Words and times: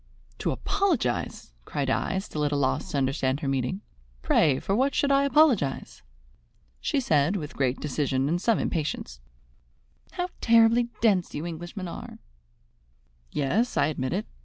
"To 0.39 0.49
apologize?" 0.49 1.53
cried 1.63 1.87
I, 1.91 2.17
still 2.17 2.39
more 2.41 2.47
at 2.47 2.51
a 2.51 2.55
loss 2.55 2.89
to 2.89 2.97
understand 2.97 3.41
her 3.41 3.47
meaning. 3.47 3.81
"Pray, 4.23 4.59
for 4.59 4.75
what 4.75 4.95
should 4.95 5.11
I 5.11 5.25
apologize?" 5.25 6.01
She 6.79 6.99
said 6.99 7.35
with 7.35 7.55
great 7.55 7.79
decision 7.79 8.27
and 8.27 8.41
some 8.41 8.57
impatience: 8.57 9.19
"How 10.13 10.29
terribly 10.41 10.89
dense 11.01 11.35
you 11.35 11.45
Englishmen 11.45 11.87
are!" 11.87 12.17
"Yes, 13.31 13.77
I 13.77 13.85
admit 13.89 14.11
it. 14.13 14.25